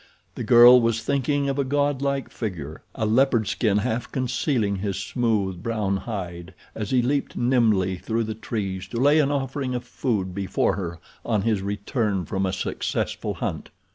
The 0.33 0.43
girl 0.43 0.81
was 0.81 1.03
thinking 1.03 1.47
of 1.47 1.59
a 1.59 1.63
god 1.63 2.01
like 2.01 2.31
figure, 2.31 2.81
a 2.95 3.05
leopard 3.05 3.47
skin 3.47 3.77
half 3.77 4.11
concealing 4.11 4.77
his 4.77 4.97
smooth, 4.97 5.61
brown 5.61 5.97
hide 5.97 6.55
as 6.73 6.89
he 6.89 7.03
leaped 7.03 7.37
nimbly 7.37 7.97
through 7.97 8.23
the 8.23 8.33
trees 8.33 8.87
to 8.87 8.97
lay 8.99 9.19
an 9.19 9.29
offering 9.29 9.75
of 9.75 9.83
food 9.83 10.33
before 10.33 10.75
her 10.75 10.97
on 11.23 11.43
his 11.43 11.61
return 11.61 12.25
from 12.25 12.47
a 12.47 12.51
successful 12.51 13.35
hunt. 13.35 13.69